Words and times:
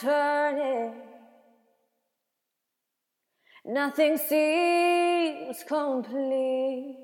Turning. 0.00 0.94
Nothing 3.64 4.18
seems 4.18 5.62
complete. 5.66 6.96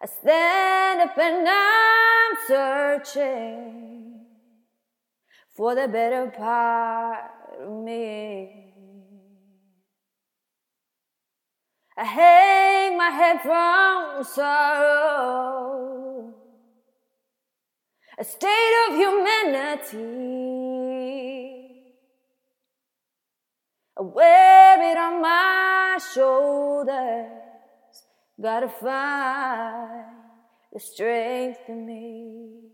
I 0.00 0.06
stand 0.06 1.00
up 1.00 1.18
and 1.18 1.48
I'm 1.48 2.36
searching 2.46 4.26
for 5.56 5.74
the 5.74 5.88
better 5.88 6.30
part 6.30 7.30
of 7.60 7.82
me. 7.82 8.68
I 11.96 12.04
hang 12.04 12.96
my 12.96 13.10
head 13.10 13.40
from 13.42 14.22
sorrow, 14.22 16.07
a 18.18 18.24
state 18.24 18.86
of 18.88 18.96
humanity. 18.96 19.94
I 23.96 24.02
wear 24.02 24.92
it 24.92 24.98
on 24.98 25.22
my 25.22 25.98
shoulders, 26.14 27.30
gotta 28.40 28.68
find 28.68 30.04
the 30.72 30.80
strength 30.80 31.60
in 31.68 31.86
me. 31.86 32.72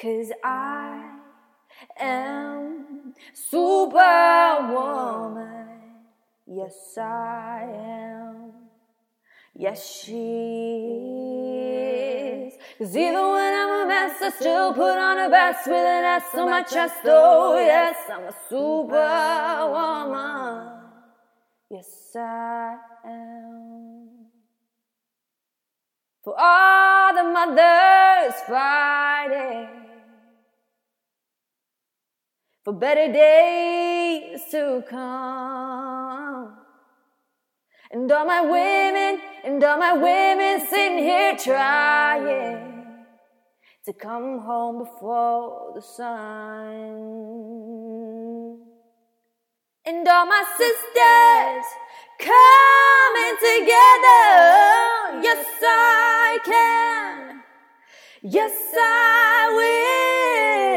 Cause 0.00 0.30
I 0.42 1.18
am 1.98 3.14
superwoman. 3.34 4.06
Yes, 6.46 6.96
I 6.96 7.68
am. 7.74 8.52
Yes, 9.54 10.02
she. 10.02 11.27
Cause 12.78 12.96
even 12.96 13.14
when 13.14 13.54
I'm 13.54 13.82
a 13.82 13.86
mess, 13.88 14.22
I 14.22 14.30
still 14.30 14.72
put 14.72 14.96
on 14.96 15.18
a 15.18 15.28
vest 15.28 15.66
with 15.66 15.74
an 15.74 16.04
S 16.04 16.32
on 16.34 16.48
my 16.48 16.62
chest. 16.62 16.94
Oh, 17.06 17.58
yes, 17.58 17.96
I'm 18.08 18.22
a 18.22 18.34
superwoman. 18.48 20.18
Yes, 21.68 22.14
I 22.14 22.76
am. 23.04 24.28
For 26.22 26.34
all 26.38 27.14
the 27.14 27.24
mothers 27.24 28.34
fighting 28.46 29.68
for 32.62 32.74
better 32.74 33.12
days 33.12 34.42
to 34.52 34.84
come. 34.88 36.54
And 37.90 38.12
all 38.12 38.24
my 38.24 38.42
women, 38.42 39.20
and 39.44 39.62
all 39.62 39.78
my 39.78 39.92
women 39.92 40.66
sitting 40.66 40.98
here 40.98 41.36
trying 41.36 42.78
to 43.84 43.92
come 43.92 44.40
home 44.40 44.78
before 44.84 45.72
the 45.74 45.82
sun. 45.82 46.18
And 49.86 50.06
all 50.06 50.26
my 50.26 50.44
sisters 50.56 51.64
coming 52.18 53.36
together. 53.48 54.28
Yes, 55.22 55.46
I 55.62 56.38
can. 56.44 57.42
Yes, 58.22 58.74
I 58.76 59.48
will. 59.56 60.68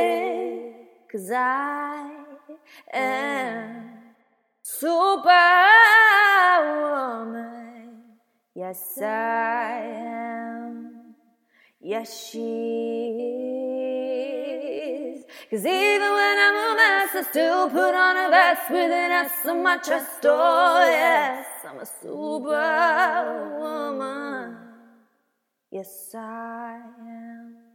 Cause 1.11 1.31
I 1.31 2.09
am 2.93 3.91
superwoman. 4.61 5.60
Yes, 8.61 9.01
I 9.01 9.81
am. 10.05 11.15
Yes, 11.81 12.29
she 12.29 12.37
is. 15.17 15.25
Cause 15.49 15.65
even 15.65 16.11
when 16.19 16.37
I'm 16.45 16.57
a 16.69 16.75
mess, 16.75 17.15
I 17.15 17.23
still 17.27 17.71
put 17.71 17.95
on 17.95 18.17
a 18.17 18.29
vest 18.29 18.69
with 18.69 18.91
an 18.91 19.11
S 19.11 19.47
on 19.47 19.63
my 19.63 19.77
chest. 19.77 20.23
Oh, 20.25 20.85
yes, 20.87 21.47
I'm 21.67 21.79
a 21.79 21.85
superwoman. 21.87 22.57
Yes, 25.71 26.13
I 26.13 26.81
am. 26.99 27.70